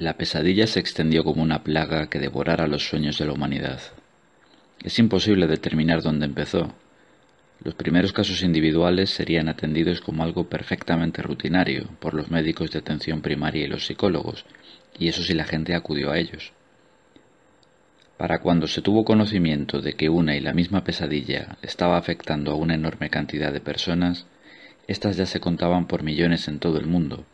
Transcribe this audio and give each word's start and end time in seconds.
La 0.00 0.16
pesadilla 0.16 0.68
se 0.68 0.78
extendió 0.78 1.24
como 1.24 1.42
una 1.42 1.64
plaga 1.64 2.08
que 2.08 2.20
devorara 2.20 2.68
los 2.68 2.86
sueños 2.86 3.18
de 3.18 3.26
la 3.26 3.32
humanidad. 3.32 3.80
Es 4.80 5.00
imposible 5.00 5.48
determinar 5.48 6.02
dónde 6.02 6.24
empezó. 6.24 6.72
Los 7.64 7.74
primeros 7.74 8.12
casos 8.12 8.44
individuales 8.44 9.10
serían 9.10 9.48
atendidos 9.48 10.00
como 10.00 10.22
algo 10.22 10.48
perfectamente 10.48 11.20
rutinario 11.20 11.88
por 11.98 12.14
los 12.14 12.30
médicos 12.30 12.70
de 12.70 12.78
atención 12.78 13.22
primaria 13.22 13.64
y 13.64 13.66
los 13.66 13.86
psicólogos, 13.86 14.44
y 14.96 15.08
eso 15.08 15.24
si 15.24 15.34
la 15.34 15.44
gente 15.44 15.74
acudió 15.74 16.12
a 16.12 16.18
ellos. 16.18 16.52
Para 18.16 18.38
cuando 18.38 18.68
se 18.68 18.82
tuvo 18.82 19.04
conocimiento 19.04 19.80
de 19.80 19.94
que 19.94 20.08
una 20.08 20.36
y 20.36 20.40
la 20.40 20.52
misma 20.52 20.84
pesadilla 20.84 21.58
estaba 21.60 21.96
afectando 21.96 22.52
a 22.52 22.54
una 22.54 22.74
enorme 22.74 23.10
cantidad 23.10 23.52
de 23.52 23.60
personas, 23.60 24.26
éstas 24.86 25.16
ya 25.16 25.26
se 25.26 25.40
contaban 25.40 25.88
por 25.88 26.04
millones 26.04 26.46
en 26.46 26.60
todo 26.60 26.78
el 26.78 26.86
mundo, 26.86 27.26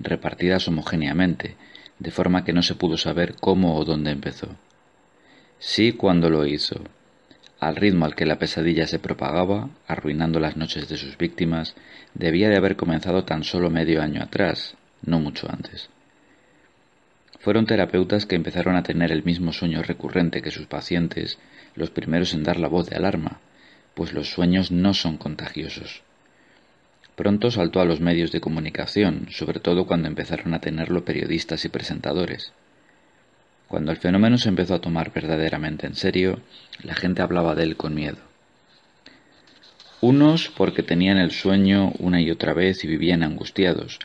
repartidas 0.00 0.68
homogéneamente, 0.68 1.56
de 1.98 2.10
forma 2.10 2.44
que 2.44 2.52
no 2.52 2.62
se 2.62 2.74
pudo 2.74 2.96
saber 2.96 3.36
cómo 3.40 3.76
o 3.76 3.84
dónde 3.84 4.10
empezó. 4.10 4.56
Sí 5.58 5.92
cuando 5.92 6.30
lo 6.30 6.46
hizo. 6.46 6.82
Al 7.60 7.74
ritmo 7.74 8.04
al 8.04 8.14
que 8.14 8.26
la 8.26 8.38
pesadilla 8.38 8.86
se 8.86 9.00
propagaba, 9.00 9.68
arruinando 9.88 10.38
las 10.38 10.56
noches 10.56 10.88
de 10.88 10.96
sus 10.96 11.18
víctimas, 11.18 11.74
debía 12.14 12.48
de 12.48 12.56
haber 12.56 12.76
comenzado 12.76 13.24
tan 13.24 13.42
solo 13.42 13.68
medio 13.68 14.00
año 14.00 14.22
atrás, 14.22 14.76
no 15.02 15.18
mucho 15.18 15.50
antes. 15.50 15.90
Fueron 17.40 17.66
terapeutas 17.66 18.26
que 18.26 18.36
empezaron 18.36 18.76
a 18.76 18.82
tener 18.82 19.10
el 19.10 19.24
mismo 19.24 19.52
sueño 19.52 19.82
recurrente 19.82 20.42
que 20.42 20.50
sus 20.50 20.66
pacientes, 20.66 21.38
los 21.74 21.90
primeros 21.90 22.34
en 22.34 22.44
dar 22.44 22.58
la 22.58 22.68
voz 22.68 22.88
de 22.88 22.96
alarma, 22.96 23.40
pues 23.94 24.12
los 24.12 24.30
sueños 24.30 24.70
no 24.70 24.94
son 24.94 25.16
contagiosos. 25.16 26.02
Pronto 27.18 27.50
saltó 27.50 27.80
a 27.80 27.84
los 27.84 28.00
medios 28.00 28.30
de 28.30 28.40
comunicación, 28.40 29.26
sobre 29.32 29.58
todo 29.58 29.88
cuando 29.88 30.06
empezaron 30.06 30.54
a 30.54 30.60
tenerlo 30.60 31.04
periodistas 31.04 31.64
y 31.64 31.68
presentadores. 31.68 32.52
Cuando 33.66 33.90
el 33.90 33.96
fenómeno 33.96 34.38
se 34.38 34.48
empezó 34.48 34.74
a 34.74 34.80
tomar 34.80 35.12
verdaderamente 35.12 35.88
en 35.88 35.96
serio, 35.96 36.38
la 36.80 36.94
gente 36.94 37.20
hablaba 37.20 37.56
de 37.56 37.64
él 37.64 37.76
con 37.76 37.92
miedo. 37.92 38.18
Unos 40.00 40.48
porque 40.48 40.84
tenían 40.84 41.18
el 41.18 41.32
sueño 41.32 41.90
una 41.98 42.20
y 42.20 42.30
otra 42.30 42.54
vez 42.54 42.84
y 42.84 42.86
vivían 42.86 43.24
angustiados, 43.24 43.98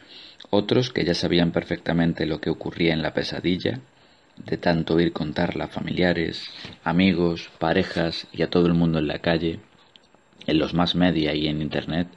otros 0.50 0.90
que 0.90 1.06
ya 1.06 1.14
sabían 1.14 1.52
perfectamente 1.52 2.26
lo 2.26 2.42
que 2.42 2.50
ocurría 2.50 2.94
en 2.94 3.04
la 3.04 3.14
pesadilla, 3.14 3.80
de 4.44 4.58
tanto 4.58 4.96
oír 4.96 5.14
contarla 5.14 5.66
a 5.66 5.68
familiares, 5.68 6.48
amigos, 6.84 7.52
parejas 7.60 8.26
y 8.34 8.42
a 8.42 8.50
todo 8.50 8.66
el 8.66 8.74
mundo 8.74 8.98
en 8.98 9.06
la 9.06 9.20
calle, 9.20 9.60
en 10.48 10.58
los 10.58 10.74
más 10.74 10.96
media 10.96 11.36
y 11.36 11.46
en 11.48 11.62
Internet, 11.62 12.08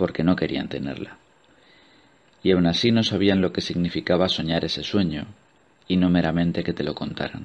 porque 0.00 0.24
no 0.24 0.34
querían 0.34 0.70
tenerla. 0.70 1.18
Y 2.42 2.52
aún 2.52 2.66
así 2.66 2.90
no 2.90 3.02
sabían 3.02 3.42
lo 3.42 3.52
que 3.52 3.60
significaba 3.60 4.30
soñar 4.30 4.64
ese 4.64 4.82
sueño, 4.82 5.26
y 5.88 5.98
no 5.98 6.08
meramente 6.08 6.64
que 6.64 6.72
te 6.72 6.82
lo 6.82 6.94
contaran. 6.94 7.44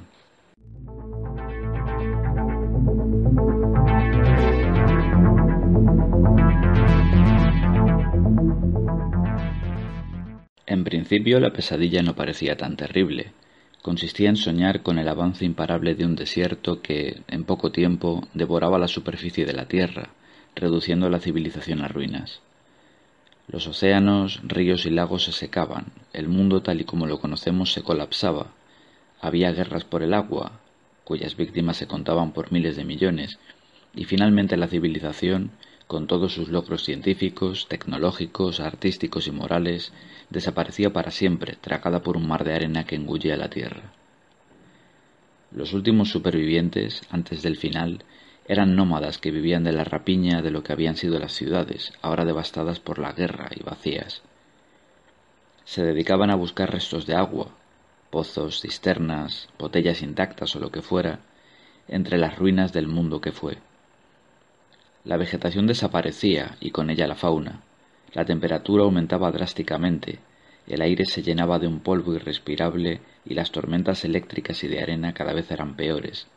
En 10.66 10.86
principio 10.86 11.42
la 11.42 11.52
pesadilla 11.52 12.02
no 12.04 12.16
parecía 12.16 12.56
tan 12.56 12.78
terrible. 12.78 13.34
Consistía 13.82 14.30
en 14.30 14.38
soñar 14.38 14.82
con 14.82 14.98
el 14.98 15.10
avance 15.10 15.44
imparable 15.44 15.94
de 15.94 16.06
un 16.06 16.16
desierto 16.16 16.82
que, 16.82 17.22
en 17.28 17.44
poco 17.44 17.74
tiempo, 17.74 18.26
devoraba 18.34 18.80
la 18.80 18.88
superficie 18.88 19.46
de 19.46 19.54
la 19.54 19.66
Tierra, 19.66 20.12
reduciendo 20.56 21.10
la 21.10 21.20
civilización 21.20 21.82
a 21.82 21.88
ruinas. 21.88 22.42
Los 23.48 23.68
océanos, 23.68 24.40
ríos 24.44 24.86
y 24.86 24.90
lagos 24.90 25.26
se 25.26 25.32
secaban, 25.32 25.88
el 26.14 26.28
mundo 26.28 26.62
tal 26.62 26.82
y 26.82 26.86
como 26.86 27.06
lo 27.06 27.20
conocemos 27.20 27.74
se 27.74 27.84
colapsaba, 27.84 28.48
había 29.22 29.52
guerras 29.52 29.84
por 29.84 30.02
el 30.02 30.14
agua, 30.14 30.60
cuyas 31.04 31.36
víctimas 31.36 31.78
se 31.78 31.88
contaban 31.88 32.32
por 32.32 32.52
miles 32.52 32.76
de 32.76 32.86
millones, 32.86 33.38
y 33.94 34.06
finalmente 34.06 34.58
la 34.58 34.68
civilización, 34.68 35.52
con 35.88 36.08
todos 36.08 36.34
sus 36.34 36.50
logros 36.50 36.84
científicos, 36.84 37.68
tecnológicos, 37.70 38.60
artísticos 38.60 39.28
y 39.28 39.32
morales, 39.32 39.94
desaparecía 40.32 40.92
para 40.92 41.12
siempre, 41.12 41.56
tragada 41.62 42.02
por 42.02 42.18
un 42.18 42.28
mar 42.28 42.44
de 42.44 42.56
arena 42.56 42.86
que 42.86 42.96
engullía 42.96 43.38
la 43.38 43.50
tierra. 43.50 43.94
Los 45.52 45.74
últimos 45.74 46.10
supervivientes, 46.10 47.04
antes 47.12 47.44
del 47.44 47.56
final, 47.56 48.04
eran 48.48 48.76
nómadas 48.76 49.18
que 49.18 49.32
vivían 49.32 49.64
de 49.64 49.72
la 49.72 49.84
rapiña 49.84 50.42
de 50.42 50.52
lo 50.52 50.62
que 50.64 50.72
habían 50.72 50.96
sido 50.96 51.18
las 51.18 51.34
ciudades, 51.34 51.94
ahora 52.02 52.26
devastadas 52.26 52.80
por 52.80 53.00
la 53.00 53.12
guerra 53.12 53.50
y 53.56 53.64
vacías. 53.64 54.22
Se 55.64 55.84
dedicaban 55.84 56.30
a 56.30 56.36
buscar 56.36 56.72
restos 56.72 57.08
de 57.08 57.16
agua, 57.16 57.50
pozos, 58.12 58.62
cisternas, 58.62 59.50
botellas 59.58 60.04
intactas 60.04 60.56
o 60.56 60.60
lo 60.60 60.70
que 60.70 60.84
fuera, 60.84 61.22
entre 61.88 62.20
las 62.20 62.38
ruinas 62.38 62.72
del 62.72 62.88
mundo 62.88 63.20
que 63.20 63.32
fue. 63.32 63.58
La 65.04 65.18
vegetación 65.18 65.66
desaparecía 65.66 66.56
y 66.60 66.70
con 66.70 66.92
ella 66.92 67.08
la 67.08 67.16
fauna. 67.16 67.62
La 68.14 68.26
temperatura 68.26 68.84
aumentaba 68.84 69.32
drásticamente, 69.32 70.20
el 70.68 70.82
aire 70.82 71.06
se 71.06 71.24
llenaba 71.24 71.58
de 71.58 71.68
un 71.68 71.80
polvo 71.80 72.14
irrespirable 72.14 73.02
y 73.26 73.34
las 73.34 73.52
tormentas 73.52 74.06
eléctricas 74.06 74.64
y 74.64 74.68
de 74.68 74.82
arena 74.82 75.14
cada 75.14 75.34
vez 75.34 75.50
eran 75.52 75.76
peores 75.76 76.28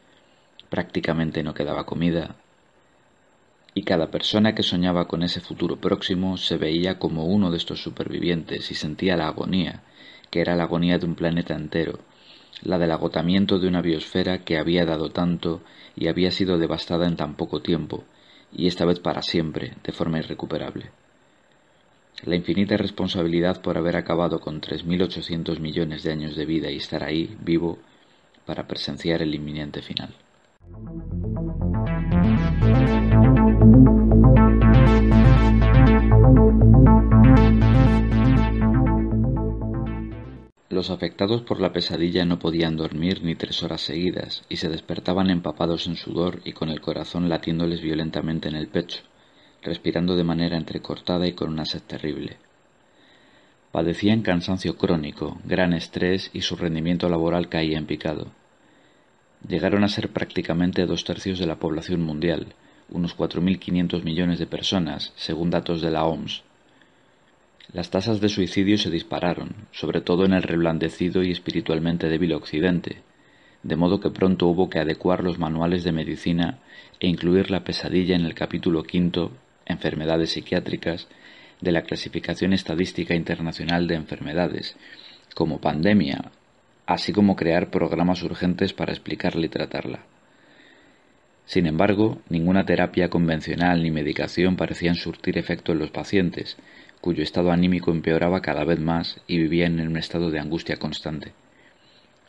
prácticamente 0.70 1.42
no 1.42 1.54
quedaba 1.54 1.84
comida, 1.84 2.36
y 3.74 3.82
cada 3.82 4.10
persona 4.10 4.54
que 4.54 4.62
soñaba 4.62 5.06
con 5.06 5.22
ese 5.22 5.40
futuro 5.40 5.76
próximo 5.76 6.36
se 6.36 6.56
veía 6.56 6.98
como 6.98 7.26
uno 7.26 7.50
de 7.50 7.58
estos 7.58 7.80
supervivientes 7.80 8.70
y 8.70 8.74
sentía 8.74 9.16
la 9.16 9.28
agonía, 9.28 9.82
que 10.30 10.40
era 10.40 10.56
la 10.56 10.64
agonía 10.64 10.98
de 10.98 11.06
un 11.06 11.14
planeta 11.14 11.54
entero, 11.54 12.00
la 12.62 12.78
del 12.78 12.90
agotamiento 12.90 13.58
de 13.58 13.68
una 13.68 13.82
biosfera 13.82 14.38
que 14.38 14.58
había 14.58 14.84
dado 14.84 15.10
tanto 15.10 15.62
y 15.94 16.08
había 16.08 16.30
sido 16.32 16.58
devastada 16.58 17.06
en 17.06 17.16
tan 17.16 17.34
poco 17.34 17.62
tiempo, 17.62 18.04
y 18.52 18.66
esta 18.66 18.84
vez 18.84 18.98
para 18.98 19.22
siempre, 19.22 19.74
de 19.84 19.92
forma 19.92 20.18
irrecuperable. 20.18 20.90
La 22.24 22.34
infinita 22.34 22.76
responsabilidad 22.76 23.62
por 23.62 23.78
haber 23.78 23.94
acabado 23.94 24.40
con 24.40 24.60
tres 24.60 24.84
mil 24.84 25.02
ochocientos 25.02 25.60
millones 25.60 26.02
de 26.02 26.10
años 26.10 26.34
de 26.34 26.46
vida 26.46 26.68
y 26.68 26.78
estar 26.78 27.04
ahí, 27.04 27.36
vivo, 27.40 27.78
para 28.44 28.66
presenciar 28.66 29.22
el 29.22 29.34
inminente 29.34 29.82
final. 29.82 30.12
Los 40.70 40.90
afectados 40.90 41.42
por 41.42 41.60
la 41.60 41.72
pesadilla 41.72 42.24
no 42.24 42.38
podían 42.38 42.76
dormir 42.76 43.22
ni 43.22 43.34
tres 43.34 43.62
horas 43.62 43.80
seguidas 43.80 44.44
y 44.48 44.56
se 44.56 44.68
despertaban 44.68 45.30
empapados 45.30 45.86
en 45.86 45.96
sudor 45.96 46.40
y 46.44 46.52
con 46.52 46.68
el 46.68 46.80
corazón 46.80 47.28
latiéndoles 47.28 47.80
violentamente 47.80 48.48
en 48.48 48.56
el 48.56 48.68
pecho, 48.68 49.02
respirando 49.62 50.14
de 50.14 50.24
manera 50.24 50.56
entrecortada 50.56 51.26
y 51.26 51.32
con 51.32 51.50
una 51.50 51.64
sed 51.64 51.82
terrible. 51.82 52.36
Padecían 53.72 54.22
cansancio 54.22 54.76
crónico, 54.76 55.38
gran 55.44 55.72
estrés 55.72 56.30
y 56.32 56.42
su 56.42 56.56
rendimiento 56.56 57.08
laboral 57.08 57.48
caía 57.48 57.78
en 57.78 57.86
picado 57.86 58.28
llegaron 59.46 59.84
a 59.84 59.88
ser 59.88 60.10
prácticamente 60.10 60.86
dos 60.86 61.04
tercios 61.04 61.38
de 61.38 61.46
la 61.46 61.56
población 61.56 62.00
mundial, 62.02 62.54
unos 62.90 63.16
4.500 63.16 64.02
millones 64.02 64.38
de 64.38 64.46
personas, 64.46 65.12
según 65.16 65.50
datos 65.50 65.80
de 65.80 65.90
la 65.90 66.04
OMS. 66.04 66.42
Las 67.72 67.90
tasas 67.90 68.20
de 68.20 68.28
suicidio 68.28 68.78
se 68.78 68.90
dispararon, 68.90 69.50
sobre 69.72 70.00
todo 70.00 70.24
en 70.24 70.32
el 70.32 70.42
reblandecido 70.42 71.22
y 71.22 71.30
espiritualmente 71.30 72.08
débil 72.08 72.32
Occidente, 72.32 73.02
de 73.62 73.76
modo 73.76 74.00
que 74.00 74.10
pronto 74.10 74.46
hubo 74.46 74.70
que 74.70 74.78
adecuar 74.78 75.22
los 75.22 75.38
manuales 75.38 75.84
de 75.84 75.92
medicina 75.92 76.58
e 77.00 77.08
incluir 77.08 77.50
la 77.50 77.64
pesadilla 77.64 78.16
en 78.16 78.24
el 78.24 78.34
capítulo 78.34 78.82
quinto, 78.82 79.32
Enfermedades 79.66 80.30
psiquiátricas, 80.30 81.08
de 81.60 81.72
la 81.72 81.82
Clasificación 81.82 82.52
Estadística 82.54 83.14
Internacional 83.14 83.86
de 83.86 83.96
Enfermedades, 83.96 84.76
como 85.34 85.60
pandemia 85.60 86.32
así 86.88 87.12
como 87.12 87.36
crear 87.36 87.70
programas 87.70 88.22
urgentes 88.22 88.72
para 88.72 88.92
explicarla 88.92 89.44
y 89.44 89.50
tratarla. 89.50 90.00
Sin 91.44 91.66
embargo, 91.66 92.22
ninguna 92.30 92.64
terapia 92.64 93.10
convencional 93.10 93.82
ni 93.82 93.90
medicación 93.90 94.56
parecían 94.56 94.94
surtir 94.94 95.36
efecto 95.36 95.72
en 95.72 95.80
los 95.80 95.90
pacientes, 95.90 96.56
cuyo 97.00 97.22
estado 97.22 97.52
anímico 97.52 97.90
empeoraba 97.90 98.42
cada 98.42 98.64
vez 98.64 98.80
más 98.80 99.20
y 99.26 99.38
vivían 99.38 99.78
en 99.78 99.88
un 99.88 99.96
estado 99.96 100.30
de 100.30 100.40
angustia 100.40 100.76
constante. 100.76 101.32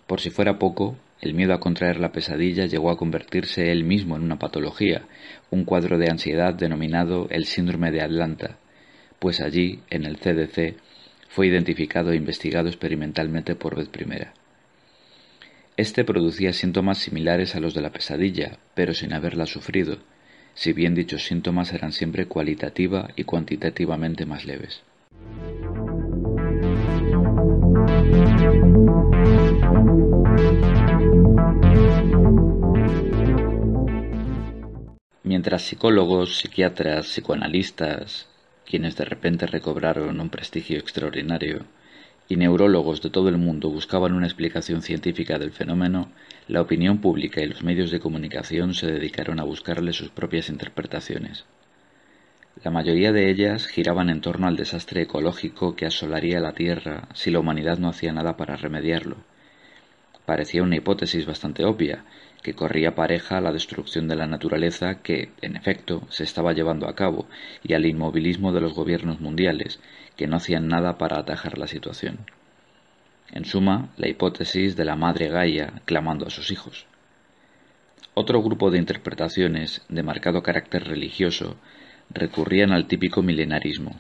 Por 0.08 0.22
si 0.22 0.30
fuera 0.30 0.58
poco, 0.58 0.98
el 1.22 1.34
miedo 1.34 1.54
a 1.54 1.60
contraer 1.60 2.00
la 2.00 2.12
pesadilla 2.12 2.66
llegó 2.66 2.90
a 2.90 2.98
convertirse 2.98 3.72
él 3.72 3.84
mismo 3.84 4.16
en 4.16 4.24
una 4.24 4.40
patología, 4.40 5.04
un 5.52 5.66
cuadro 5.66 5.98
de 5.98 6.10
ansiedad 6.10 6.54
denominado 6.54 7.28
el 7.30 7.46
síndrome 7.46 7.92
de 7.92 8.02
Atlanta, 8.02 8.58
pues 9.20 9.42
allí, 9.42 9.82
en 9.90 10.06
el 10.06 10.18
CDC, 10.18 10.78
fue 11.28 11.48
identificado 11.48 12.12
e 12.12 12.16
investigado 12.16 12.70
experimentalmente 12.70 13.56
por 13.56 13.76
vez 13.76 13.90
primera. 13.90 14.34
Este 15.78 16.04
producía 16.04 16.54
síntomas 16.54 16.98
similares 16.98 17.56
a 17.56 17.60
los 17.60 17.74
de 17.74 17.82
la 17.82 17.92
pesadilla, 17.92 18.58
pero 18.74 18.94
sin 18.94 19.14
haberla 19.14 19.46
sufrido, 19.46 20.00
si 20.54 20.74
bien 20.74 20.96
dichos 20.96 21.24
síntomas 21.24 21.74
eran 21.74 21.92
siempre 21.92 22.28
cualitativa 22.28 23.10
y 23.16 23.24
cuantitativamente 23.24 24.26
más 24.26 24.46
leves. 24.46 24.84
Mientras 35.24 35.62
psicólogos, 35.62 36.40
psiquiatras, 36.40 37.06
psicoanalistas, 37.06 38.28
quienes 38.66 38.98
de 38.98 39.06
repente 39.06 39.46
recobraron 39.48 40.20
un 40.20 40.30
prestigio 40.30 40.80
extraordinario, 40.80 41.66
y 42.30 42.38
neurólogos 42.38 43.02
de 43.02 43.10
todo 43.10 43.28
el 43.28 43.40
mundo 43.40 43.70
buscaban 43.70 44.14
una 44.14 44.28
explicación 44.28 44.84
científica 44.84 45.40
del 45.40 45.52
fenómeno, 45.52 46.12
la 46.48 46.62
opinión 46.62 47.00
pública 47.00 47.42
y 47.42 47.48
los 47.48 47.64
medios 47.64 47.90
de 47.90 48.00
comunicación 48.00 48.76
se 48.76 48.86
dedicaron 48.86 49.40
a 49.40 49.44
buscarle 49.44 49.94
sus 49.94 50.10
propias 50.10 50.48
interpretaciones. 50.48 51.46
La 52.64 52.70
mayoría 52.70 53.12
de 53.12 53.32
ellas 53.32 53.66
giraban 53.66 54.12
en 54.12 54.22
torno 54.22 54.48
al 54.48 54.58
desastre 54.58 55.02
ecológico 55.02 55.76
que 55.76 55.88
asolaría 55.88 56.40
la 56.40 56.54
Tierra 56.54 57.08
si 57.16 57.32
la 57.32 57.40
humanidad 57.40 57.80
no 57.80 57.90
hacía 57.90 58.14
nada 58.14 58.38
para 58.38 58.56
remediarlo. 58.56 59.18
Parecía 60.26 60.62
una 60.62 60.76
hipótesis 60.76 61.26
bastante 61.26 61.66
obvia, 61.66 62.04
que 62.42 62.54
corría 62.54 62.96
pareja 62.96 63.38
a 63.38 63.42
la 63.42 63.52
destrucción 63.52 64.08
de 64.08 64.16
la 64.16 64.28
naturaleza 64.28 65.02
que, 65.02 65.32
en 65.42 65.56
efecto, 65.56 66.04
se 66.10 66.24
estaba 66.24 66.54
llevando 66.54 66.88
a 66.88 66.96
cabo 66.96 67.28
y 67.64 67.74
al 67.74 67.86
inmovilismo 67.86 68.52
de 68.54 68.62
los 68.62 68.74
gobiernos 68.74 69.20
mundiales, 69.20 69.80
que 70.16 70.28
no 70.28 70.38
hacían 70.38 70.68
nada 70.68 70.98
para 70.98 71.20
atajar 71.20 71.58
la 71.58 71.68
situación. 71.68 72.20
En 73.32 73.46
suma, 73.46 73.90
la 73.98 74.08
hipótesis 74.08 74.76
de 74.76 74.86
la 74.86 74.96
madre 74.96 75.30
Gaia 75.30 75.82
clamando 75.86 76.26
a 76.26 76.30
sus 76.30 76.52
hijos. 76.52 76.88
Otro 78.14 78.42
grupo 78.42 78.72
de 78.72 78.80
interpretaciones, 78.80 79.84
de 79.88 80.04
marcado 80.04 80.42
carácter 80.42 80.86
religioso, 80.86 81.58
recurrían 82.10 82.72
al 82.72 82.88
típico 82.88 83.22
milenarismo. 83.22 84.00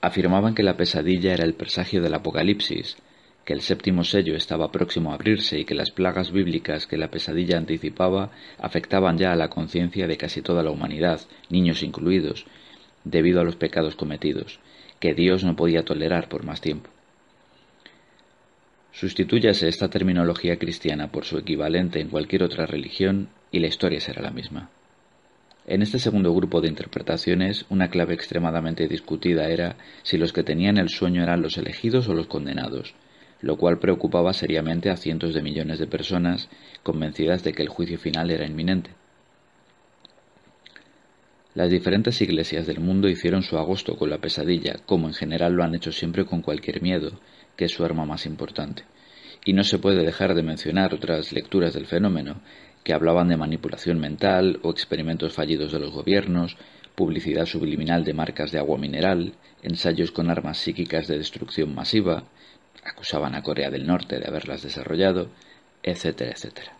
Afirmaban 0.00 0.54
que 0.54 0.62
la 0.62 0.76
pesadilla 0.76 1.32
era 1.32 1.44
el 1.44 1.54
presagio 1.54 2.02
del 2.02 2.14
Apocalipsis, 2.14 2.96
que 3.46 3.52
el 3.52 3.62
séptimo 3.62 4.02
sello 4.02 4.34
estaba 4.34 4.72
próximo 4.72 5.12
a 5.12 5.14
abrirse 5.14 5.60
y 5.60 5.64
que 5.64 5.76
las 5.76 5.92
plagas 5.92 6.32
bíblicas 6.32 6.88
que 6.88 6.98
la 6.98 7.12
pesadilla 7.12 7.56
anticipaba 7.56 8.32
afectaban 8.58 9.18
ya 9.18 9.32
a 9.32 9.36
la 9.36 9.48
conciencia 9.48 10.08
de 10.08 10.16
casi 10.16 10.42
toda 10.42 10.64
la 10.64 10.72
humanidad, 10.72 11.20
niños 11.48 11.84
incluidos, 11.84 12.44
debido 13.04 13.40
a 13.40 13.44
los 13.44 13.54
pecados 13.54 13.94
cometidos, 13.94 14.58
que 14.98 15.14
Dios 15.14 15.44
no 15.44 15.54
podía 15.54 15.84
tolerar 15.84 16.28
por 16.28 16.44
más 16.44 16.60
tiempo. 16.60 16.90
Sustitúyase 18.90 19.68
esta 19.68 19.88
terminología 19.90 20.58
cristiana 20.58 21.12
por 21.12 21.24
su 21.24 21.38
equivalente 21.38 22.00
en 22.00 22.08
cualquier 22.08 22.42
otra 22.42 22.66
religión 22.66 23.28
y 23.52 23.60
la 23.60 23.68
historia 23.68 24.00
será 24.00 24.22
la 24.22 24.30
misma. 24.32 24.70
En 25.68 25.82
este 25.82 26.00
segundo 26.00 26.34
grupo 26.34 26.60
de 26.60 26.68
interpretaciones, 26.68 27.64
una 27.68 27.90
clave 27.90 28.14
extremadamente 28.14 28.88
discutida 28.88 29.48
era 29.48 29.76
si 30.02 30.18
los 30.18 30.32
que 30.32 30.42
tenían 30.42 30.78
el 30.78 30.88
sueño 30.88 31.22
eran 31.22 31.42
los 31.42 31.58
elegidos 31.58 32.08
o 32.08 32.14
los 32.14 32.26
condenados, 32.26 32.94
lo 33.40 33.56
cual 33.56 33.78
preocupaba 33.78 34.32
seriamente 34.32 34.90
a 34.90 34.96
cientos 34.96 35.34
de 35.34 35.42
millones 35.42 35.78
de 35.78 35.86
personas 35.86 36.48
convencidas 36.82 37.44
de 37.44 37.52
que 37.52 37.62
el 37.62 37.68
juicio 37.68 37.98
final 37.98 38.30
era 38.30 38.46
inminente. 38.46 38.90
Las 41.54 41.70
diferentes 41.70 42.20
iglesias 42.20 42.66
del 42.66 42.80
mundo 42.80 43.08
hicieron 43.08 43.42
su 43.42 43.56
agosto 43.56 43.96
con 43.96 44.10
la 44.10 44.18
pesadilla, 44.18 44.76
como 44.84 45.08
en 45.08 45.14
general 45.14 45.54
lo 45.54 45.64
han 45.64 45.74
hecho 45.74 45.90
siempre 45.90 46.26
con 46.26 46.42
cualquier 46.42 46.82
miedo, 46.82 47.12
que 47.56 47.64
es 47.64 47.72
su 47.72 47.82
arma 47.82 48.04
más 48.04 48.26
importante. 48.26 48.84
Y 49.44 49.54
no 49.54 49.64
se 49.64 49.78
puede 49.78 50.04
dejar 50.04 50.34
de 50.34 50.42
mencionar 50.42 50.92
otras 50.92 51.32
lecturas 51.32 51.72
del 51.72 51.86
fenómeno, 51.86 52.42
que 52.84 52.92
hablaban 52.92 53.28
de 53.28 53.38
manipulación 53.38 53.98
mental 53.98 54.60
o 54.62 54.70
experimentos 54.70 55.32
fallidos 55.32 55.72
de 55.72 55.80
los 55.80 55.92
gobiernos, 55.92 56.58
publicidad 56.94 57.46
subliminal 57.46 58.04
de 58.04 58.14
marcas 58.14 58.52
de 58.52 58.58
agua 58.58 58.76
mineral, 58.76 59.32
ensayos 59.62 60.10
con 60.10 60.30
armas 60.30 60.58
psíquicas 60.58 61.06
de 61.06 61.18
destrucción 61.18 61.74
masiva, 61.74 62.24
acusaban 62.88 63.34
a 63.34 63.42
Corea 63.42 63.70
del 63.70 63.86
Norte 63.86 64.18
de 64.18 64.26
haberlas 64.26 64.62
desarrollado, 64.62 65.30
etcétera, 65.82 66.32
etcétera. 66.32 66.72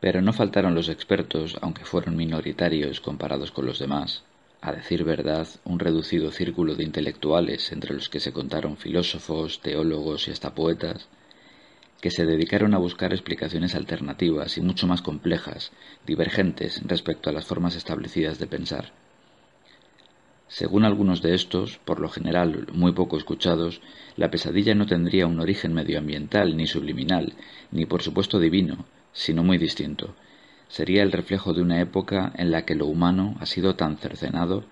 Pero 0.00 0.22
no 0.22 0.32
faltaron 0.32 0.74
los 0.76 0.88
expertos, 0.88 1.58
aunque 1.60 1.84
fueron 1.84 2.14
minoritarios 2.14 3.00
comparados 3.00 3.50
con 3.50 3.66
los 3.66 3.80
demás, 3.80 4.22
a 4.60 4.70
decir 4.72 5.02
verdad, 5.02 5.48
un 5.64 5.80
reducido 5.80 6.30
círculo 6.30 6.76
de 6.76 6.84
intelectuales, 6.84 7.72
entre 7.72 7.92
los 7.92 8.08
que 8.08 8.20
se 8.20 8.32
contaron 8.32 8.76
filósofos, 8.76 9.60
teólogos 9.60 10.28
y 10.28 10.30
hasta 10.30 10.54
poetas, 10.54 11.08
que 12.00 12.10
se 12.10 12.26
dedicaron 12.26 12.74
a 12.74 12.78
buscar 12.78 13.12
explicaciones 13.12 13.74
alternativas 13.74 14.58
y 14.58 14.60
mucho 14.60 14.86
más 14.86 15.02
complejas, 15.02 15.72
divergentes 16.06 16.82
respecto 16.84 17.30
a 17.30 17.32
las 17.32 17.46
formas 17.46 17.76
establecidas 17.76 18.38
de 18.38 18.46
pensar. 18.46 18.92
Según 20.48 20.84
algunos 20.84 21.22
de 21.22 21.34
estos, 21.34 21.78
por 21.78 21.98
lo 21.98 22.08
general 22.08 22.68
muy 22.72 22.92
poco 22.92 23.16
escuchados, 23.16 23.80
la 24.16 24.30
pesadilla 24.30 24.74
no 24.76 24.86
tendría 24.86 25.26
un 25.26 25.40
origen 25.40 25.74
medioambiental 25.74 26.56
ni 26.56 26.66
subliminal, 26.66 27.34
ni 27.72 27.84
por 27.84 28.02
supuesto 28.02 28.38
divino, 28.38 28.86
sino 29.12 29.42
muy 29.42 29.58
distinto. 29.58 30.14
Sería 30.68 31.02
el 31.02 31.10
reflejo 31.10 31.52
de 31.52 31.62
una 31.62 31.80
época 31.80 32.32
en 32.36 32.52
la 32.52 32.64
que 32.64 32.76
lo 32.76 32.86
humano 32.86 33.36
ha 33.40 33.46
sido 33.46 33.74
tan 33.74 33.96
cercenado, 33.98 34.64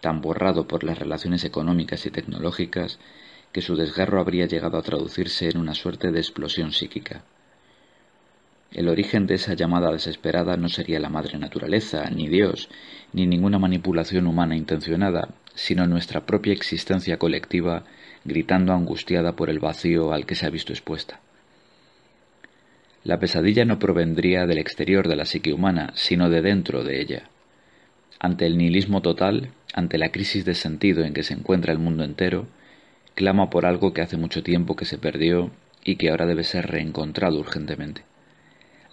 tan 0.00 0.20
borrado 0.20 0.68
por 0.68 0.84
las 0.84 0.98
relaciones 0.98 1.44
económicas 1.44 2.04
y 2.04 2.10
tecnológicas, 2.10 2.98
que 3.52 3.62
su 3.62 3.76
desgarro 3.76 4.20
habría 4.20 4.46
llegado 4.46 4.78
a 4.78 4.82
traducirse 4.82 5.48
en 5.48 5.58
una 5.58 5.74
suerte 5.74 6.10
de 6.10 6.18
explosión 6.18 6.72
psíquica. 6.72 7.22
El 8.70 8.88
origen 8.88 9.26
de 9.26 9.36
esa 9.36 9.54
llamada 9.54 9.90
desesperada 9.90 10.56
no 10.56 10.68
sería 10.68 11.00
la 11.00 11.08
madre 11.08 11.38
naturaleza, 11.38 12.04
ni 12.10 12.28
Dios, 12.28 12.68
ni 13.12 13.26
ninguna 13.26 13.58
manipulación 13.58 14.26
humana 14.26 14.56
intencionada, 14.56 15.30
sino 15.54 15.86
nuestra 15.86 16.26
propia 16.26 16.52
existencia 16.52 17.18
colectiva 17.18 17.84
gritando 18.24 18.72
angustiada 18.74 19.34
por 19.34 19.48
el 19.48 19.58
vacío 19.58 20.12
al 20.12 20.26
que 20.26 20.34
se 20.34 20.46
ha 20.46 20.50
visto 20.50 20.72
expuesta. 20.72 21.20
La 23.04 23.18
pesadilla 23.18 23.64
no 23.64 23.78
provendría 23.78 24.46
del 24.46 24.58
exterior 24.58 25.08
de 25.08 25.16
la 25.16 25.24
psique 25.24 25.52
humana, 25.52 25.92
sino 25.94 26.28
de 26.28 26.42
dentro 26.42 26.84
de 26.84 27.00
ella. 27.00 27.22
Ante 28.20 28.44
el 28.44 28.58
nihilismo 28.58 29.00
total, 29.00 29.52
ante 29.72 29.96
la 29.96 30.10
crisis 30.10 30.44
de 30.44 30.54
sentido 30.54 31.04
en 31.04 31.14
que 31.14 31.22
se 31.22 31.32
encuentra 31.32 31.72
el 31.72 31.78
mundo 31.78 32.04
entero, 32.04 32.46
clama 33.18 33.50
por 33.50 33.66
algo 33.66 33.92
que 33.92 34.00
hace 34.00 34.16
mucho 34.16 34.44
tiempo 34.44 34.76
que 34.76 34.84
se 34.84 34.96
perdió 34.96 35.50
y 35.82 35.96
que 35.96 36.08
ahora 36.08 36.24
debe 36.24 36.44
ser 36.44 36.68
reencontrado 36.68 37.40
urgentemente. 37.40 38.02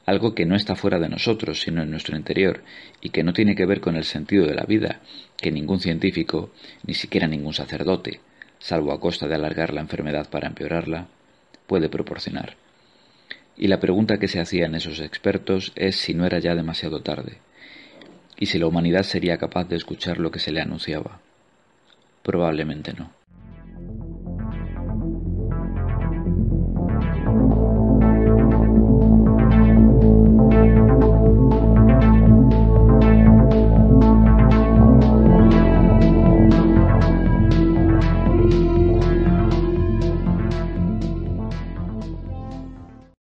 Algo 0.07 0.33
que 0.33 0.47
no 0.47 0.55
está 0.55 0.75
fuera 0.75 0.97
de 0.97 1.09
nosotros, 1.09 1.61
sino 1.61 1.83
en 1.83 1.91
nuestro 1.91 2.17
interior, 2.17 2.63
y 3.01 3.11
que 3.11 3.21
no 3.21 3.33
tiene 3.33 3.53
que 3.53 3.67
ver 3.67 3.81
con 3.81 3.95
el 3.95 4.03
sentido 4.03 4.47
de 4.47 4.55
la 4.55 4.63
vida, 4.63 5.01
que 5.37 5.51
ningún 5.51 5.79
científico, 5.79 6.49
ni 6.87 6.95
siquiera 6.95 7.27
ningún 7.27 7.53
sacerdote, 7.53 8.19
salvo 8.57 8.93
a 8.93 8.99
costa 8.99 9.27
de 9.27 9.35
alargar 9.35 9.71
la 9.71 9.81
enfermedad 9.81 10.27
para 10.27 10.47
empeorarla, 10.47 11.05
puede 11.67 11.87
proporcionar. 11.87 12.55
Y 13.55 13.67
la 13.67 13.79
pregunta 13.79 14.17
que 14.17 14.27
se 14.27 14.39
hacían 14.39 14.73
esos 14.73 15.01
expertos 15.01 15.71
es 15.75 15.97
si 15.97 16.15
no 16.15 16.25
era 16.25 16.39
ya 16.39 16.55
demasiado 16.55 17.03
tarde, 17.03 17.37
y 18.39 18.47
si 18.47 18.57
la 18.57 18.65
humanidad 18.65 19.03
sería 19.03 19.37
capaz 19.37 19.65
de 19.65 19.75
escuchar 19.75 20.17
lo 20.17 20.31
que 20.31 20.39
se 20.39 20.51
le 20.51 20.61
anunciaba. 20.61 21.19
Probablemente 22.23 22.91
no. 22.93 23.11